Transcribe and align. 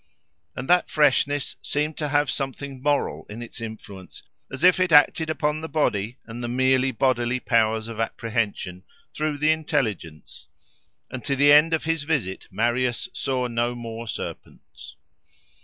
And 0.55 0.67
that 0.67 0.89
freshness 0.89 1.57
seemed 1.61 1.95
to 1.97 2.07
have 2.09 2.27
something 2.31 2.81
moral 2.81 3.27
in 3.29 3.43
its 3.43 3.61
influence, 3.61 4.23
as 4.51 4.63
if 4.63 4.79
it 4.79 4.91
acted 4.91 5.29
upon 5.29 5.61
the 5.61 5.69
body 5.69 6.17
and 6.25 6.43
the 6.43 6.47
merely 6.47 6.89
bodily 6.89 7.39
powers 7.39 7.87
of 7.87 7.99
apprehension, 7.99 8.81
through 9.13 9.37
the 9.37 9.51
intelligence; 9.51 10.47
and 11.11 11.23
to 11.25 11.35
the 11.35 11.51
end 11.53 11.71
of 11.75 11.83
his 11.83 12.01
visit 12.01 12.47
Marius 12.49 13.09
saw 13.13 13.45
no 13.45 13.75
more 13.75 14.07
serpents. 14.07 14.95